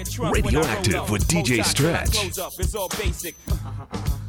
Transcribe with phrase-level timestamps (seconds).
[0.00, 2.16] Radioactive with DJ Stretch.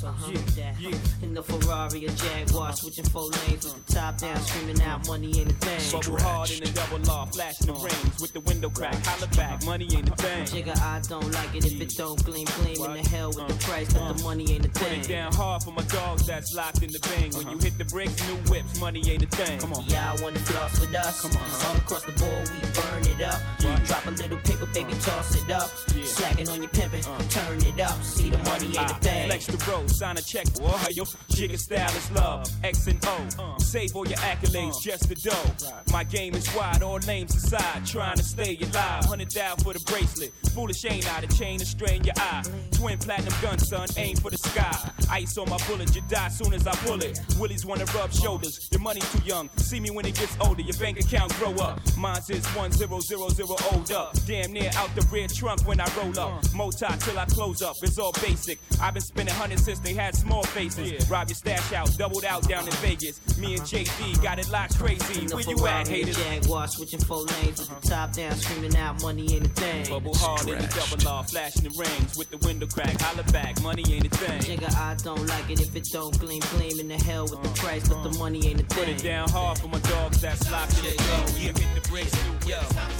[0.00, 0.14] close up.
[0.18, 0.80] It's all basic.
[0.80, 5.06] Yeah, In the Ferrari or Jaguar, switching four lanes with the top down, screaming out,
[5.06, 6.00] money ain't a thing.
[6.00, 8.94] Bubble hard in the double law, flashing the rings with the window crack.
[9.04, 10.44] Holla back, money ain't a thing.
[10.44, 13.54] Jigga, I don't like it if it don't gleam, gleam in the hell with the
[13.54, 14.26] uh, price, but the uh.
[14.26, 15.00] money ain't a Put thing.
[15.00, 17.30] it down hard for my dogs that's locked in the bang.
[17.30, 17.50] When uh-huh.
[17.52, 19.58] you hit the bricks, new whips, money ain't a thing.
[19.58, 19.84] Come on.
[19.86, 21.20] Yeah, I wanna floss with us.
[21.22, 21.50] Come on.
[21.66, 23.40] All across the board, we burn it up.
[23.86, 25.00] Drop a little paper, baby, uh.
[25.00, 25.68] toss it up.
[26.04, 28.02] Slacking on your pimpin', turn it up.
[28.02, 28.98] See the money ain't a ah.
[29.00, 29.28] thing.
[29.28, 30.46] flex the road, sign a check.
[30.54, 32.48] Boy, yo, jigger style is love.
[32.64, 33.56] X and O.
[33.58, 34.80] Save all your accolades, uh.
[34.80, 35.70] just the dough.
[35.92, 37.86] My game is wide, all names aside.
[37.86, 39.04] Trying to stay alive.
[39.04, 40.32] Hundred down for the bracelet.
[40.54, 42.42] Foolish ain't I, the chain to strain your eye.
[42.72, 44.90] Twin platinum gun, son, aim for the sky.
[45.10, 47.20] Ice on my bullet, you die soon as I pull it.
[47.38, 48.68] Willies wanna rub shoulders.
[48.70, 49.50] Your money too young.
[49.56, 50.62] See me when it gets older.
[50.62, 51.80] Your bank account grow up.
[51.96, 54.14] Mine's is one zero zero zero old up.
[54.26, 56.44] Damn near out the rear trunk when I roll up.
[56.44, 56.56] Uh.
[56.56, 57.76] Mota till I close up.
[57.82, 58.58] It's all basic.
[58.80, 61.08] I've been spending hundreds since they had small faces.
[61.10, 63.20] Rob your stash out, doubled out down in Vegas.
[63.38, 65.22] Me and JD got it locked crazy.
[65.22, 66.16] In Where you at, Ferrari or haters?
[66.16, 69.88] Jaguar, switching four lanes with the top down, screaming out, money ain't a thing.
[69.88, 73.00] Bubble hard in the double law, flashing the rings with the window crack.
[73.00, 74.58] Holla back, money ain't a thing.
[74.58, 77.50] Nigga, I don't like it if it don't gleam, gleam in the hell with the
[77.60, 78.84] price, but the money ain't a thing.
[78.84, 81.38] Put it down hard for my dogs that's locked in the dough.
[81.38, 82.14] You hit the bricks,
[82.46, 82.56] Yo,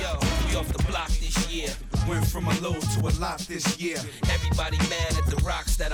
[0.00, 1.68] yo, we off the block this year.
[2.08, 3.98] Went from a low to a lot this year.
[4.30, 5.93] Everybody mad at the rocks that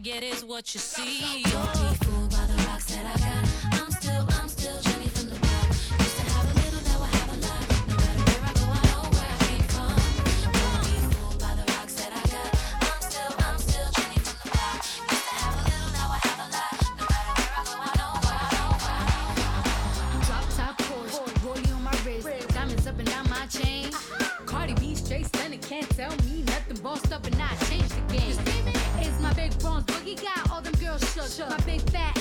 [0.00, 1.42] You get is what you see.
[1.42, 3.44] Don't be fooled by the rocks that I got.
[3.80, 5.68] I'm still, I'm still Jenny from the block.
[5.68, 7.62] Used to have a little, now I have a lot.
[7.88, 9.92] No matter where I go, I know where I came from.
[10.56, 12.50] Don't be fooled by the rocks that I got.
[12.80, 14.80] I'm still, I'm still Jenny from the block.
[15.10, 16.72] Used to have a little, now I have a lot.
[16.96, 20.24] No matter where I go, I know where I know where I know.
[20.28, 23.92] Drop top Porsche, rollie on my wrist, diamonds up and down my chain.
[24.46, 26.78] Cardi B straight stunning, can't tell me nothing.
[26.80, 27.99] Bossed up and I changed
[31.38, 32.19] My big fat,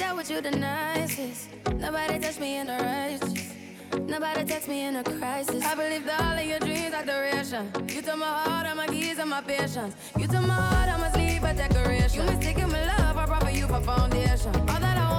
[0.00, 1.50] dealt with you the nicest.
[1.76, 3.52] Nobody touched me in a righteous.
[4.08, 5.62] Nobody touched me in a crisis.
[5.62, 7.70] I believed all of your dreams are duration.
[7.86, 9.94] You took my heart, all my keys, and my patience.
[10.18, 12.20] You took my heart, all my sleep, a decoration.
[12.20, 14.56] You mistaken my love, I brought for you for foundation.
[14.70, 15.09] All that I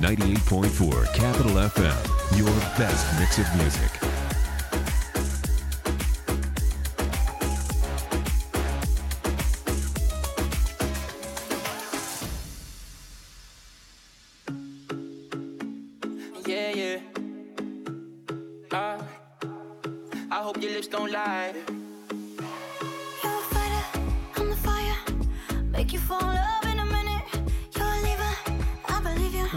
[0.00, 2.46] 98.4 Capital FM, your
[2.78, 4.07] best mix of music.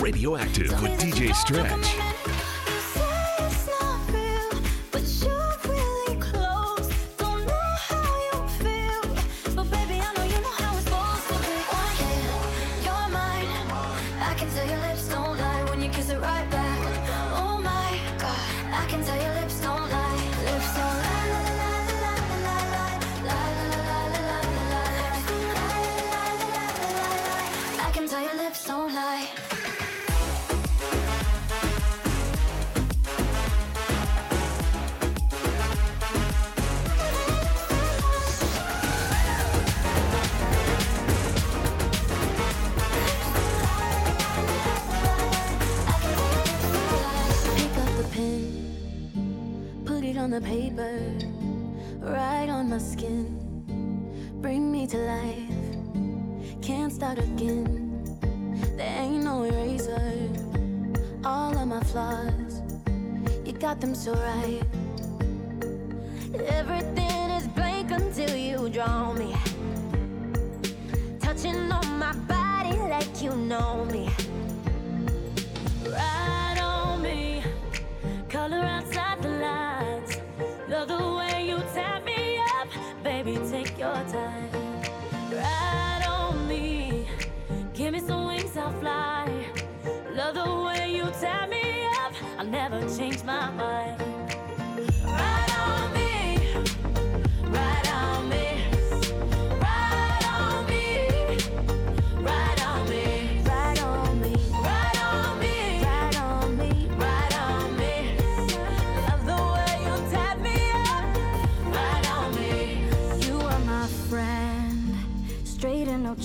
[0.00, 2.07] Radioactive with DJ Stretch.
[50.40, 51.00] the paper,
[52.00, 53.24] right on my skin.
[54.40, 58.04] Bring me to life, can't start again.
[58.76, 60.12] There ain't no eraser.
[61.24, 62.62] All of my flaws,
[63.44, 64.62] you got them so right.
[66.46, 69.34] Everything is blank until you draw me.
[71.18, 74.08] Touching on my body like you know me.
[75.84, 77.42] Right on me,
[78.28, 78.77] color.
[83.78, 84.50] your time.
[85.30, 87.06] Ride on me,
[87.74, 89.28] give me some wings, I'll fly.
[90.14, 94.07] Love the way you tear me up, I'll never change my mind.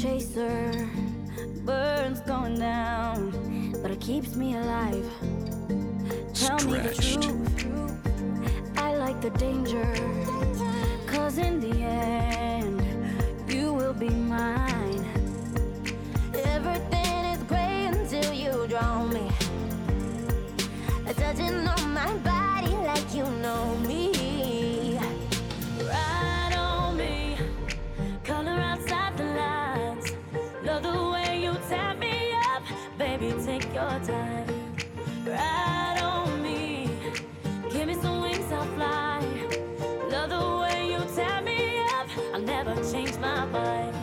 [0.00, 0.88] chaser
[1.66, 3.30] burns going down,
[3.82, 5.04] but it keeps me alive.
[6.32, 6.66] Tell Stretched.
[6.66, 8.78] me the truth.
[8.78, 9.84] I like the danger,
[11.06, 12.80] cause in the end,
[13.46, 15.04] you will be mine.
[16.44, 18.66] Everything is great until you
[19.08, 19.30] me.
[42.40, 43.99] never change my mind.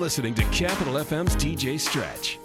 [0.00, 2.39] Listening to Capital FM's DJ Stretch.